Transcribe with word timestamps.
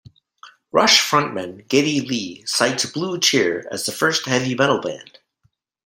Rush 0.71 0.99
frontman 1.07 1.67
Geddy 1.67 2.01
Lee 2.01 2.43
cites 2.47 2.87
Blue 2.87 3.19
Cheer 3.19 3.67
as 3.71 3.85
the 3.85 3.91
first 3.91 4.25
heavy 4.25 4.55
metal 4.55 4.81
band. 4.81 5.19